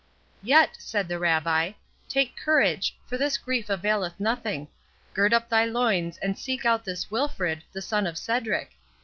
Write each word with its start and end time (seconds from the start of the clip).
"Yet," 0.41 0.77
said 0.79 1.07
the 1.07 1.19
Rabbi, 1.19 1.73
"take 2.09 2.35
courage, 2.35 2.97
for 3.05 3.19
this 3.19 3.37
grief 3.37 3.69
availeth 3.69 4.19
nothing. 4.19 4.67
Gird 5.13 5.31
up 5.31 5.47
thy 5.47 5.65
loins, 5.65 6.17
and 6.23 6.35
seek 6.39 6.65
out 6.65 6.83
this 6.83 7.11
Wilfred, 7.11 7.61
the 7.71 7.83
son 7.83 8.07
of 8.07 8.17
Cedric. 8.17 8.71